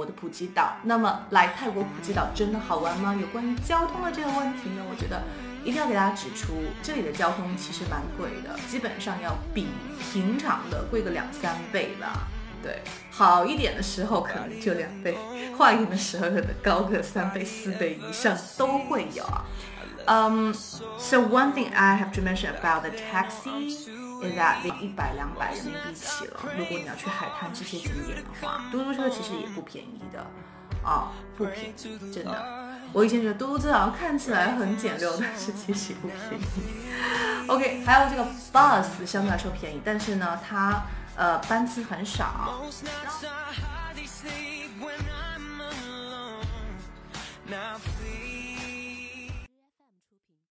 [0.00, 3.14] 我的普吉岛那么来泰国普吉岛真的好玩吗？
[3.14, 5.22] 有关于交通的这个问题呢，我觉得
[5.62, 9.66] 一定要给大家指出，这里的交通其实蛮贵的，基本上要比
[10.00, 12.28] 平常的贵个两三倍吧。
[12.62, 12.80] 对，
[13.10, 15.18] 好一点的时候可能就两倍，
[15.58, 19.44] 坏一点的时候可能高个三倍、四倍以上都会有啊。
[20.06, 20.52] Um,
[20.98, 26.40] so one thing I have to mention about the taxi is that 一百两百人民币起了。
[26.58, 30.26] 如果你要去海滩这些景点的话，嘟嘟车其实也不便宜的
[30.84, 32.68] 啊，不便宜，真的。
[32.92, 36.44] 我以前觉得嘟嘟车好像看起来很简陋，但是其实不便宜。
[37.46, 40.82] OK，还有这个 bus 相对来说便宜，但是呢，它
[41.14, 42.60] 呃班次很少。
[47.46, 47.78] Now